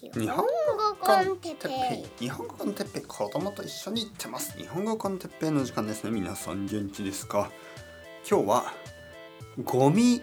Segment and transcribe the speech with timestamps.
[0.00, 0.44] 日本語
[1.00, 4.56] con テッペイ日本語 con テッペイ子供と一緒に行ってます。
[4.56, 6.12] 日本語 con テッペイの時間ですね。
[6.12, 7.50] 皆さん元気ですか？
[8.30, 8.72] 今日は
[9.64, 10.22] ゴミ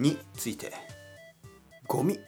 [0.00, 0.72] について。
[1.86, 2.18] ゴミ。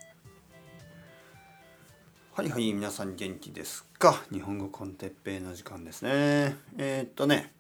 [2.35, 4.23] はいはい皆さん元気ですか？
[4.31, 6.57] 日本語 con テッペイの時間ですね。
[6.79, 7.53] えー、っとね。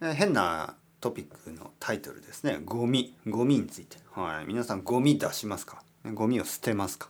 [0.00, 2.58] 変なトピックのタイトルですね。
[2.64, 3.14] ゴミ。
[3.28, 3.96] ゴミについて。
[4.16, 4.46] はい。
[4.46, 5.84] 皆さんゴミ出しますか？
[6.14, 7.08] ゴミを捨てますか？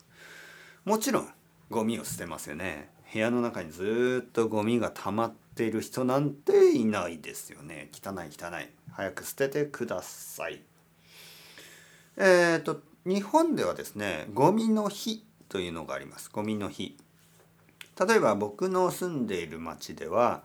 [0.84, 1.28] もちろん
[1.68, 2.88] ゴミを捨てますよね。
[3.12, 7.90] 部屋の中にずっとゴミが溜まっている人なんていないですよね。
[7.92, 8.68] 汚い汚い。
[8.92, 10.62] 早く捨ててください。
[12.16, 16.30] えっ、ー、と日本ではですねゴミの日というのがあります。
[16.30, 16.96] ゴミの日。
[17.98, 20.42] 例えば僕の住んでいる町では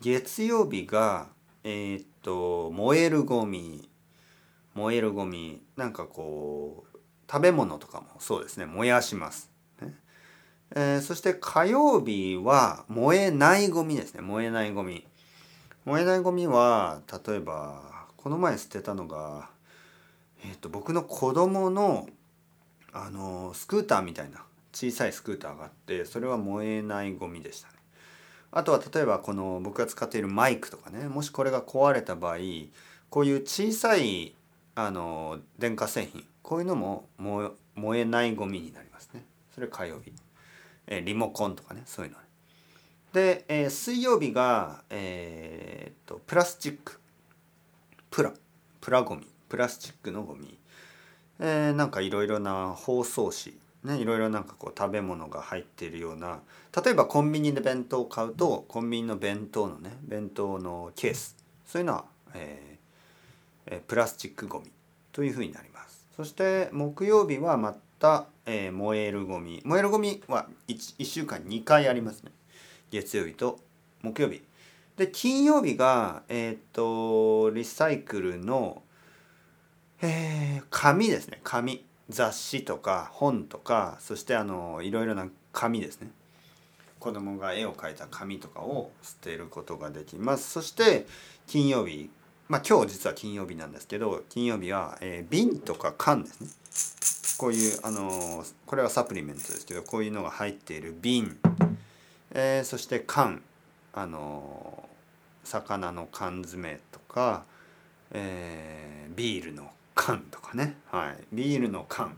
[0.00, 1.28] 月曜日が
[1.64, 3.88] えっ、と燃えるゴミ。
[4.74, 5.62] 燃えるゴミ。
[5.76, 6.98] なんかこう
[7.30, 8.66] 食べ物とかもそうですね。
[8.66, 9.53] 燃やします。
[10.72, 14.20] えー、そして火曜日は燃えないゴミですね。
[14.22, 15.06] 燃えないゴミ。
[15.84, 19.50] 燃えないゴミは例えばこの前捨てたのが、
[20.44, 22.08] えーと、僕の子供の
[22.92, 27.74] あのスクーターみたいな小さいスクーターがあってそれは燃えないゴミでしたね。
[28.52, 32.36] あとは例えばこの僕が使っているマイクとかねもしこれが壊れた場合
[33.10, 34.34] こういう小さい
[34.76, 39.24] あの電化製品こういうのも燃えないゴミになりますね。
[39.54, 40.12] それ火曜日。
[40.86, 42.24] えリモコンとかねそういうのね。
[43.12, 47.00] で、えー、水曜日が、えー、とプラスチック。
[48.10, 48.32] プラ
[48.80, 49.26] プラゴミ。
[49.48, 50.58] プラスチックのゴミ、
[51.38, 53.56] えー、なんかいろいろな包装紙。
[53.84, 56.40] ね、いろいろなんかこう食べ物が入っているような。
[56.84, 61.36] 例えばコンビニで弁当を買うとコンビニの弁当のね弁当のケース。
[61.66, 62.04] そういうのは、
[62.34, 64.72] えー、プラスチックごみ
[65.12, 66.06] というふうになります。
[66.16, 67.56] そして木曜日は
[68.04, 69.62] た、えー、燃えるゴミ。
[69.64, 72.32] 燃えるゴミは 1, 1週間2回ありますね。
[72.90, 73.58] 月曜日と
[74.02, 74.42] 木曜日。
[74.98, 78.82] で金曜日がえっ、とリサイクルの、
[80.02, 81.40] えー、紙ですね。
[81.42, 81.82] 紙。
[82.10, 86.10] 雑誌とか本とかそしてあのいろいろな紙ですね。
[87.00, 90.50] 子供が絵を描いた紙とかを捨てることができます。
[90.50, 91.06] そして
[91.46, 92.10] 金曜日。
[92.48, 97.13] まあ今日実は金曜日なんですけど金曜日は、えー、瓶とか缶ですね。
[97.38, 101.36] こういうあのこれはサプリメントですけどこういうのが入っている瓶、
[102.32, 103.42] えー、そして缶。
[103.96, 104.88] あの
[105.44, 107.44] 魚の缶詰とか、
[108.10, 112.16] えー、ビールの缶とかね、はい、ビールの缶。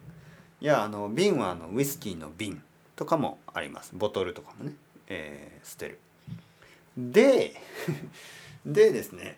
[0.62, 2.62] いやあの瓶はあのウイスキーの瓶
[2.96, 3.92] とかもあります。
[3.94, 4.72] ボトルとかもね、
[5.08, 5.98] えー、捨てる。
[6.96, 7.60] で
[8.64, 9.36] でですね。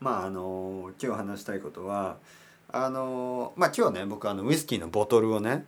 [0.00, 2.18] まああの今日話したいことは
[2.76, 5.64] あのまあ今日ね僕あのウイスキーのボトルをね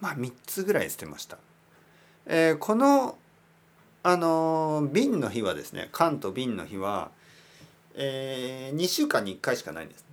[0.00, 1.38] まあ3つぐらい捨てました。
[2.26, 3.16] えー、この
[4.02, 7.10] あの瓶の日はですね缶と瓶の日は、
[7.94, 10.04] えー、2週間に1回しかないんです。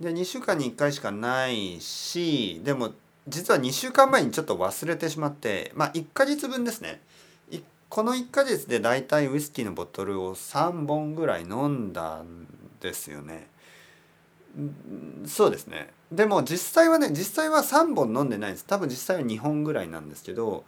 [0.00, 2.92] で2週間に1回しかないしでも
[3.28, 7.00] 実は2週間前にちょっと忘れてしまってまあ1ヶ月分ですね
[7.94, 12.48] この1ヶ月でだいたいウイスキーのボトルを3本ぐらい飲んだん
[12.80, 13.46] ですよね。
[15.26, 15.92] そうですね。
[16.12, 18.64] でも実際はね実際は3本飲んでないです。
[18.64, 20.64] 多分実際は2本ぐらいなんですけど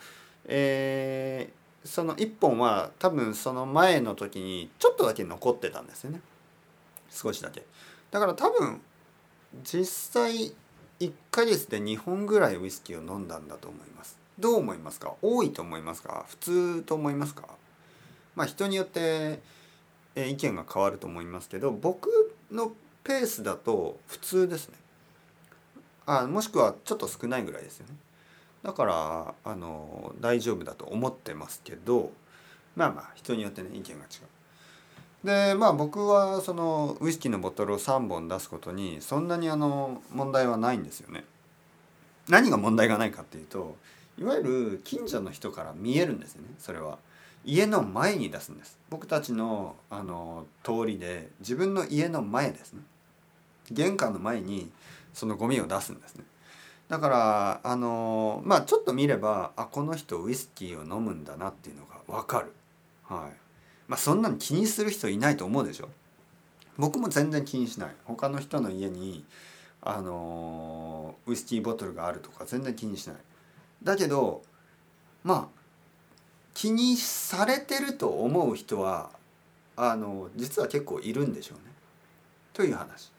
[0.49, 6.21] えー、その1本は多分その前の時にちょっとだけ残ってたんですよね。
[7.11, 7.65] 少しだけ。
[8.11, 8.81] だから多分
[9.65, 10.55] 実際
[11.01, 14.19] 1ヶ月で2本ぐらいウイスキーを飲んだんだと思います。
[14.39, 15.15] どう思いますか？
[15.23, 16.25] 多いと思いますか？
[16.29, 17.49] 普通と思いますか？
[18.35, 19.41] まあ人によって
[20.15, 22.09] 意見が変わると思いますけど僕
[22.51, 22.73] の
[23.07, 24.75] ペースだと普通ですね。
[26.07, 27.95] あもしくはちょっと少ないぐらいですよね。
[28.65, 32.11] だからあの大丈夫だと思ってますけど
[32.75, 35.27] まあまあ人によってね意見が違う。
[35.27, 41.25] でまあ僕はそのウイスキーのボトルを3本出すことにそんなにあの問題はないんですよね。
[42.29, 43.77] 何が問題がないかっていうと
[44.19, 46.99] いわゆる近所の人から見えるんですよねそれは。
[47.45, 48.77] 家の前に出すんです。
[48.91, 52.81] 僕たちのあの通りで自分の家の前ですね。
[53.71, 54.71] 玄関の前に
[55.13, 56.25] そのゴミを出すんですね。
[56.89, 62.53] だからあのまあちょっと見ればあこの人ウイスキーを飲むんだなっていうのが分かる。
[63.05, 63.37] はい。
[63.89, 65.89] まあそんなの気にする人いないと思うでしょ。
[66.79, 67.95] 僕も全然気にしない。
[68.05, 69.25] 他の人の家に
[69.81, 73.17] あのウイスキーボトルがあるとか全然気にしない。
[73.83, 74.43] だけど
[75.25, 75.61] まあ
[76.55, 79.11] 気にされてると思う人は
[79.77, 81.65] あの実は結構いるんでしょうね。
[82.53, 83.13] という話。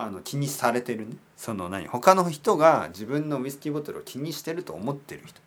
[0.00, 1.86] あの気にされてるねその何？
[1.86, 5.42] 他の人が自分のウイスキーボトルを気にしてると思ってる人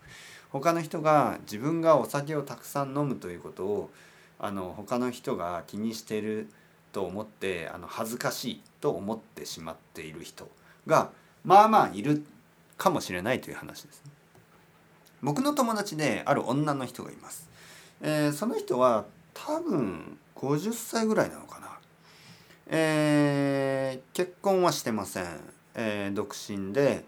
[0.52, 3.90] 他の人が自分がお酒をたくさん飲むということを
[4.38, 6.50] あの他の人が気にしてる
[6.92, 10.48] と思ってあの恥ずかしいと思ってしまっている人
[10.86, 11.10] が
[11.44, 12.24] まあまあいる
[12.78, 14.12] かもしれないという話です、ね。
[15.24, 17.50] 僕の友達である女の人がいます。
[18.02, 21.73] えー、その人は多分50歳ぐらいなのかな。
[22.68, 25.26] えー、結婚はしてません。
[25.76, 27.04] えー、独身で、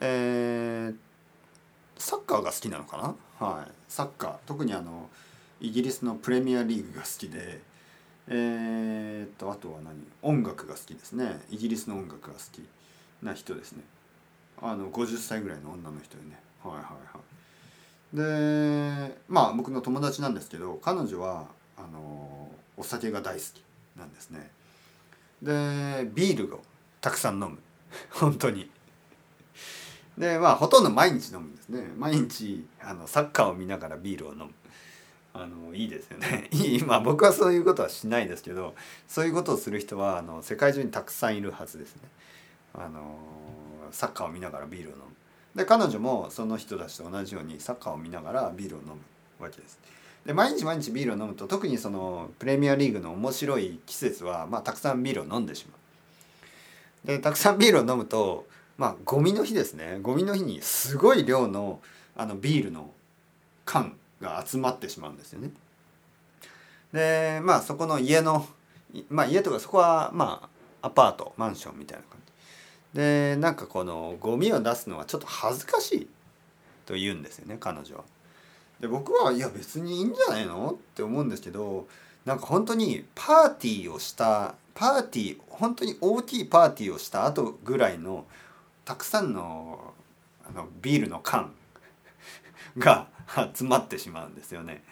[0.00, 0.96] えー、
[1.96, 3.46] サッカーが好きなのかな？
[3.46, 4.36] はい、サッカー。
[4.46, 5.08] 特にあの
[5.60, 7.60] イギリスのプレミアリーグが好きで、
[8.28, 9.94] えー、とあとは何？
[10.22, 11.40] 音楽が好きですね。
[11.50, 12.62] イギリスの音楽が好き
[13.22, 13.82] な人ですね。
[14.60, 16.38] あの50歳ぐらいの女の人でね。
[16.62, 19.08] はいはいはい。
[19.10, 21.46] でまあ僕の友達なんですけど彼女は
[21.76, 23.62] あのお酒が大好き
[23.96, 24.50] なんですね。
[25.42, 26.62] でビールを
[27.00, 27.58] たくさん飲む。
[28.10, 28.70] 本当に。
[30.16, 31.82] でまあほとんど毎日飲むんですね。
[31.96, 34.50] 毎日あのサッカーを見ながらビールを飲む。
[35.32, 36.48] あのいいですよね。
[36.52, 38.74] 今僕はそういうことはしないですけど
[39.06, 42.02] そういうことをする人はあの世界中にたくさんいるはずですね。
[42.74, 43.18] あの
[43.92, 45.04] サッカーを見ながらビールを飲む。
[45.54, 48.94] で彼女もその人たちと同じようにサッカーを見ながらビールを飲む
[49.38, 49.78] わけです。
[50.26, 55.74] で毎日毎日ビールを飲むと特にそのプレミアリーグの面白い季節は、まあ、たくさんビールを飲んでしま
[57.04, 61.80] うでたくさんビールを飲むとまあゴミの日ですねゴミの日にすごい量の
[62.16, 62.90] あのビールの
[63.64, 65.50] 缶が集まってしまうんですよね。
[66.92, 68.46] でまあそこの家の
[69.08, 70.48] まあ家とかそこはま
[70.82, 72.18] あアパートマンションみたいな感
[72.94, 76.08] じでなんかこのゴミを出すのはちょっと恥ずかしい
[76.86, 78.04] と言うんですよね彼女は。
[78.80, 80.70] で僕はいや別にいいんじゃないの？
[80.70, 81.86] って思うんですけど
[82.24, 88.26] なんか本当にパーティーをしたパーティー本当に大きいパーティーをした後ぐらいの
[88.84, 89.94] たくさんの
[90.48, 91.52] あのビールの缶
[92.78, 93.08] が
[93.54, 94.82] 集まってしまうんですよね。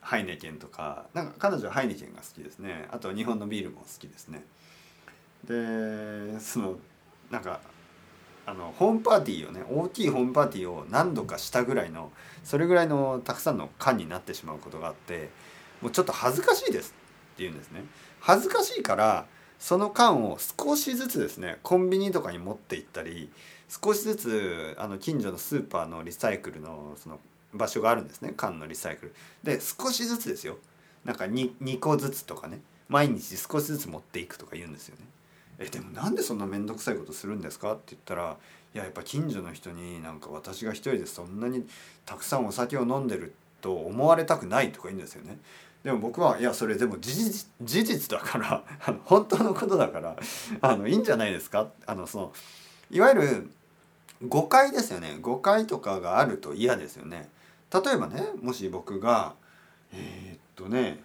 [0.00, 1.06] ハイネケンとか。
[1.12, 2.88] なんか彼女はハイネケンが好きですね。
[2.90, 4.44] あと日本のビールも好きですね。
[5.44, 6.78] でその
[7.30, 7.60] なんか
[8.50, 12.10] あのホームパーティーをね大きいホームパーティーを何度かしたぐらいの
[12.42, 15.30] それぐらいのたくさんの缶になってしまうことがあって
[15.80, 17.84] もうちょっと恥ずかしいですって言うんですね。
[18.18, 19.26] 恥ずかしいから
[19.60, 23.30] その缶を少しずつですねコンビニとかに持って行ったり
[23.68, 27.20] 少しずつあの近所のスーパーのリサイクルのその
[27.54, 29.14] 場所があるんですね缶のリサイクル。
[29.44, 30.58] で少しずつですよ。
[31.04, 35.04] なんか 2, 2個ずつとかね毎日少しずつ持っていくとか言うんですよね。
[35.60, 37.74] えでもなんでそんな面倒くさいことするんですか？
[37.74, 38.36] って言ったら
[38.74, 41.66] いややっぱ近所の人になんか私が一人でそんなに
[42.06, 45.38] たくさんお酒を飲んでると思われたくないとか言うんですよね。
[45.84, 50.16] でも僕はいやそれでも事実事実だから あの本当のことだから
[50.62, 51.68] あのいいんじゃないですか？
[51.86, 52.32] あのその
[52.90, 53.50] いわゆる
[54.26, 55.18] 誤解ですよね。
[55.20, 57.28] 誤解とかがあると嫌ですよね。
[57.72, 59.34] 例えばねもし僕が
[59.92, 61.02] えー、っとね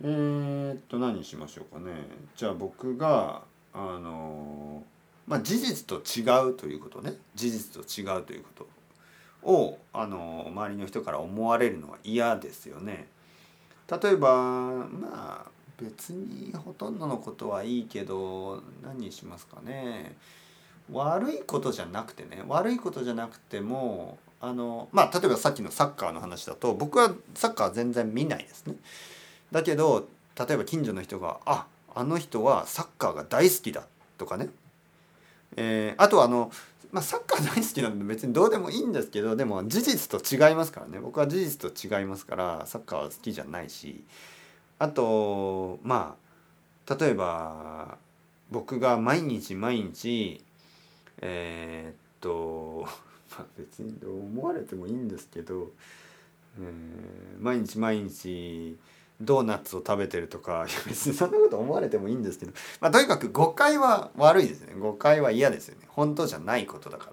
[0.00, 1.92] えー、っと何しましょうかね。
[2.36, 3.42] じゃあ僕が
[3.74, 4.82] あの
[5.26, 8.66] まあ事実と違うということね事実と違うというこ
[9.44, 13.06] とをあの周りの人から思われるのは嫌ですよね。
[13.90, 20.16] 例えばまあ別にほとんどのことはいいけど何にしますかね
[20.90, 28.76] 悪いことじゃなくてね悪いことじゃなくてもあのまあ例えばさっきのサッカーの話だと僕はサッカー全然見ないですね。
[29.50, 33.86] だけど例えば近所の人が「ああの人はサッカーが大好きだ」
[34.18, 34.48] とかね、
[35.56, 36.50] えー、あとはあの、
[36.92, 40.98] まあ、サッカー大好きなので別にどうでもいいんですけどでも事実と違いますからね。
[41.00, 44.04] 僕は事実と違いますからサッカーは好きじゃないし。
[44.78, 46.16] あとま
[46.86, 47.96] あ例えば
[48.50, 50.42] 僕が毎日毎日
[51.20, 52.86] えー、っと
[53.38, 55.70] まあ別にどう思われてもいいんですけど、
[56.60, 58.76] えー、毎日毎日
[59.20, 67.12] ドーナツを食べてるとか 別にそんなこと思われてもいいんですけど、まあ、とにかく誤解は悪いですね誤解は嫌ですよね本当じゃないことだから。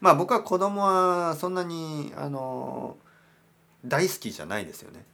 [0.00, 2.96] まあ僕は子供はそんなにあの
[3.84, 5.04] 大好きじゃないですよね。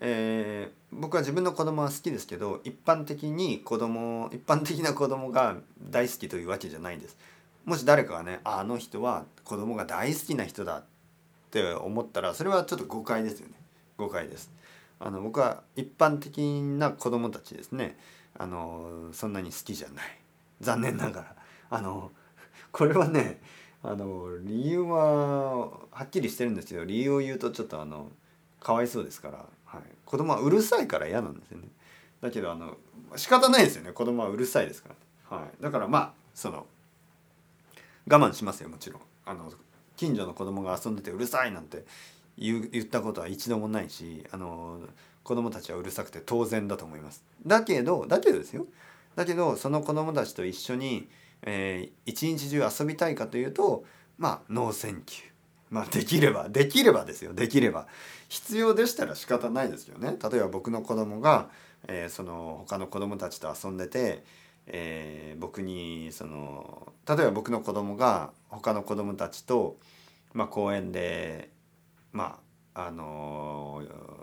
[0.00, 5.56] えー、僕は自分の子供は好きですけど一般的に子供一般的な子供が
[5.88, 7.16] 大好きというわけじゃないんです。
[7.64, 10.84] もし誰かがねあの人は子供が大好きな人だっ
[11.50, 13.54] て思ったらそれはちょっと誤解ですよね
[13.96, 14.52] 誤解です。
[15.00, 17.98] あの僕は一般的な子供たちですね。
[18.36, 20.04] あのそんなに好きじゃない。
[20.60, 21.36] 残念ながら。
[21.70, 22.12] あの
[22.72, 23.40] これはね
[23.82, 28.10] あの理由ははっきりしてるんですけど理由を言うとちょっとあの
[28.60, 31.68] かわいそうですから、はい、子供はうるさいから嫌なんですよね。
[32.20, 32.76] だけどあの
[33.16, 33.92] 仕方ないですよね。
[33.92, 34.90] 子供はうるさいですか
[35.30, 36.66] ら、はい、だからまあその
[38.08, 39.00] 我慢しますよもちろん。
[39.26, 39.52] あの
[39.96, 41.84] 近所の子供が遊んでてうるさいなんて
[42.38, 44.80] 言言ったことは一度もないしあの
[45.22, 47.24] 子供たちはうるさくて当然だと思います。
[47.46, 48.66] だけどだけどですよ。
[49.16, 51.08] だけどその子供たちと一緒に、
[51.42, 53.84] えー、一日中遊びたいかというと
[54.18, 55.24] まあ no thank you。
[55.70, 57.32] まあできればできればですよ。
[57.32, 57.86] できれば。
[58.28, 60.16] 必要でしたら仕方ないですよね。
[60.30, 61.48] 例えば僕の子供が、
[61.88, 64.24] えー、その他の子供たちと遊んでて、
[64.66, 69.76] えー、僕にその例えば僕の子供が他の子供たちと、
[70.32, 71.50] まあ、公園で
[72.14, 72.40] ま
[72.74, 73.82] ああの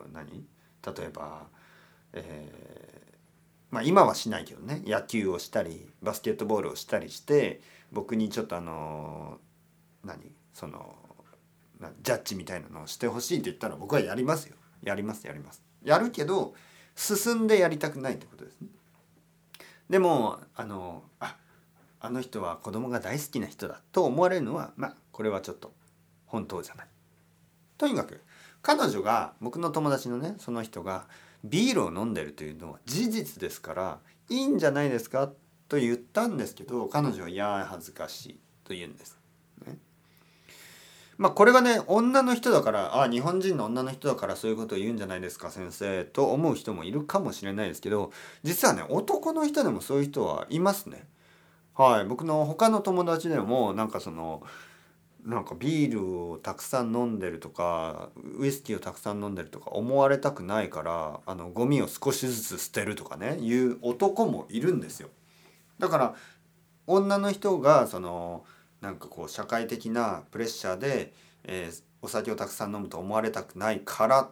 [0.09, 0.43] ー、何？
[0.83, 1.43] 例えば、
[2.13, 3.15] えー、
[3.69, 10.31] まあ今はしないけどね野球をしたりバスケットボールをしたりして僕にちょっとあのー、何？
[10.53, 10.95] その
[12.01, 14.55] ジャッジみたいなのをしてほしいって言ったら僕はやりますよ。
[14.83, 15.61] やりますやります。
[15.83, 16.53] やるけど
[16.95, 18.67] 進んでやりたくないってことですね。
[19.89, 21.35] でもあのあ
[21.99, 25.73] あの人は子供が大好きな人だと思われるのはまあこれはちょっと
[26.25, 26.87] 本当じゃない。
[27.81, 28.21] とにかく
[28.61, 31.07] 彼女が僕の友達のねその人が
[31.43, 33.97] ビールを飲んでるというのは事実ですから
[34.29, 35.31] いいんじゃないですか？
[35.67, 39.17] と言ったんですけど彼女は「いや恥ずかしい」と言うんです。
[39.65, 39.79] ね、
[41.17, 48.11] まあこれがね女の人だからあ日本人の女の人だからそういうことを言うんじゃないですか先生と思う人もいるかもしれないですけど
[48.43, 51.07] 実はね男の人でもそういう人はいますね。
[51.73, 54.43] はい僕の他の友達でもなんかその
[55.25, 65.09] なんかビールをたくさん飲んでるとかウイスキーをたくさん飲んでるとか思われたくないからあのゴミを少しずつ捨てるとかねいう男もいるんですよ。
[65.79, 66.15] だから
[66.87, 68.45] 女の人がその
[68.81, 71.13] なんかこう社会的なプレッシャーで、
[71.43, 74.29] えー、お酒をたくさん飲むと思われたくないから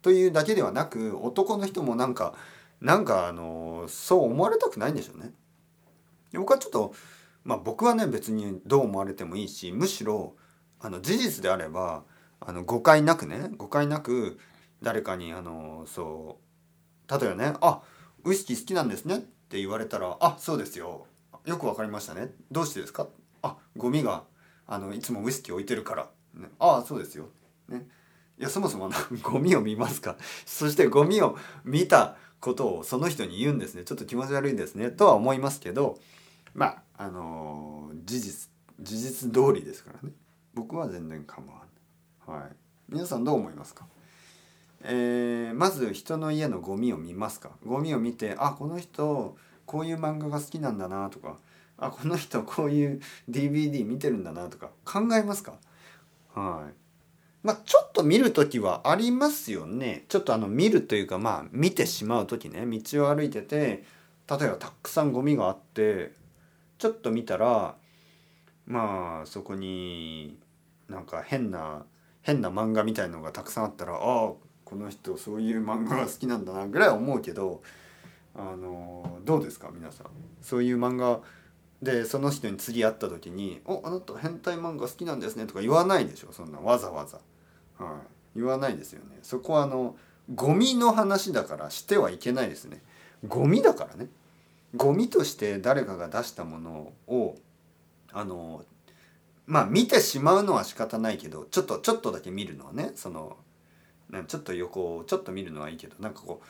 [0.00, 2.34] というだけではなく男の人もなんか
[2.80, 5.32] なんかあのそう思われたくないんでしょうね。
[6.32, 6.94] 僕はちょっと
[7.44, 10.34] まあ僕はね別にどう思われてもいいしむしろ
[10.80, 12.04] あの事実であれば
[12.40, 14.38] あの誤解なくね誤解なく
[14.82, 16.38] 誰かにあのそ
[17.08, 17.82] う例えばね「あ
[18.24, 21.06] ウイスキー好きなんですね」って言われたら「あそうですよ。
[21.46, 22.32] よくわかりましたね。
[22.50, 23.08] どうしてですか?」
[23.42, 24.24] あゴミが
[24.66, 27.28] あのいつもウイスキー置いてるから」ね、ああそうですよ」
[27.68, 27.88] ね。
[28.38, 28.90] いやそもそも
[29.22, 30.16] ゴミを見ますか？
[30.46, 35.98] そしてゴミを見たことをその人に言うんですねちょっと気持ち悪いですねとは思いますけど
[36.54, 40.14] まああのー、事実事実通りですからね。
[40.54, 41.60] 僕は全然構わ
[42.26, 42.50] ない、はい、
[42.88, 43.86] 皆さんどう思いますか？
[44.82, 47.50] えー、まず人の家のゴミを見ますか？
[47.64, 51.36] ゴミを見てあこの人こういう漫画が好きなんだなとか
[51.78, 55.54] あこの人こういう DVD 見てるんだなとか考えますか？
[56.34, 56.74] はい。
[57.42, 60.04] まあちょっと見る時はありますよね。
[60.08, 62.66] ちょっとあの見るというかまあ見てしまう時ね。
[62.66, 63.84] 道を歩いてて
[64.28, 66.12] 例えばたくさんゴミがあって
[66.80, 67.76] ちょっと見たら
[68.66, 70.38] まあそこに
[70.88, 71.84] なんか変な
[72.22, 74.32] 変な漫画みたいのがたくさんあったらああ
[74.64, 77.62] この人そういう漫画が好きなんだなぐらい思うけど
[78.34, 80.06] あのどうですか皆さん？
[80.40, 81.20] そういう漫画
[81.82, 87.18] でその人に次会った時に「おあなた変態漫画好きなんですね」とか言わないでしょそんなわざわざ、
[87.78, 87.98] は
[88.34, 89.18] い、言わないですよね。
[89.22, 89.96] そこはあの
[90.34, 92.82] ゴミの話だからしてはいけないですね。
[93.28, 94.08] ゴミだからね。
[94.76, 97.36] ゴミとして誰かが出したものを
[98.12, 98.64] あの
[99.46, 103.36] まあ見てしまうのは仕方ないけどちょっとちょっとだけ見るのはねその
[104.26, 106.40] ちょっと横をちょっと見るのはいいけどなんかこ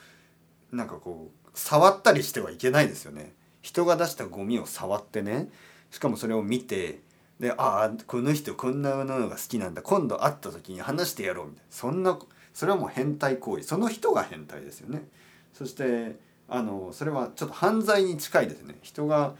[0.73, 3.35] うなんかこう触ったりしてはいけないですよね。
[3.63, 5.51] 人が出したゴミを触ってね
[5.91, 7.01] しかもそれを見て
[7.39, 12.19] でああこの人こんなものが好きなんだ今度会った時に話してやろうみたいなそんな
[12.55, 15.07] それはもう変態行為その人が変態ですよね。
[15.53, 16.17] そして
[16.53, 19.35] あのそれはちょっと犯罪に近いですね人が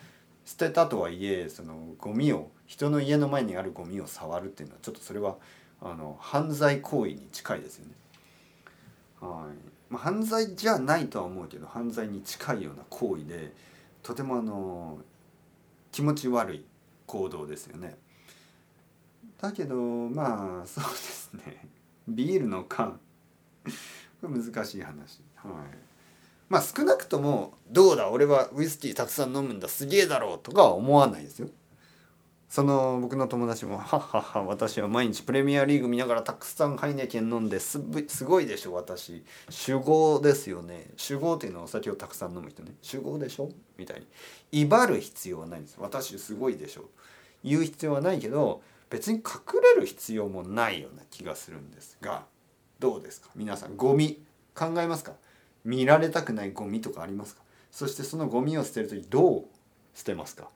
[0.47, 5.37] 捨てたとはいえそのゴミを人の家の前にあるゴミを触るっていうのはちょっとそれは
[5.83, 7.93] あの犯罪行為に近いですよね。
[9.21, 13.53] はいまあ、犯罪じゃないとは思うけど犯罪に近いような行為で
[14.05, 14.99] とてもあの
[15.91, 16.65] 気持ち悪い
[17.07, 17.97] 行動ですよね。
[19.41, 21.69] だけどまあそうですね
[22.07, 23.01] ビールの缶
[24.23, 25.21] 難しい話。
[25.35, 25.90] はい
[26.51, 31.49] まあ少なくともどうだ俺はウイスキーたくさん飲むんだすげえだろうとかは思わないですよ。
[32.49, 39.25] その僕の友達も「はっはっは私は毎日プレミアリーグ見ながらたくさんハイネケン飲んですすごいでしょ私。
[39.49, 40.91] 酒豪ですよね。
[40.97, 44.09] 酒豪っていうのはお酒をたくさん飲む人ね酒豪でしょみたいに
[44.51, 46.87] 威張る必要はないんです私すごいでしょ。
[47.45, 52.25] 言う必要はないけど別に隠れる必要もないような気がするんですが
[52.81, 53.29] どうですか？
[53.37, 54.21] 皆さんゴミ
[54.57, 55.13] 考えますか？
[55.65, 57.43] 見られたくないゴミとかありますか？
[57.71, 59.45] そしてそのゴミを捨てる時どう
[59.95, 60.49] 捨てますか？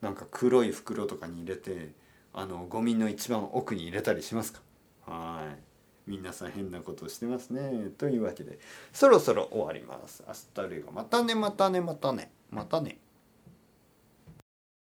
[0.00, 1.90] なんか黒い袋とかに入れて
[2.32, 4.60] あのゴミの一番奥に入れたりしますか？
[5.06, 5.58] はい。
[6.06, 7.90] 皆さん変なことしてますね。
[7.96, 8.58] というわけで
[8.92, 10.24] そろそろ終わります。
[10.26, 12.98] hasta luego またねまたねまたねまたね。